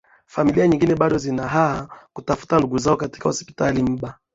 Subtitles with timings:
[0.33, 4.19] familia nyingine bado zina haha kutafuta ndugu zao katika hospitali mba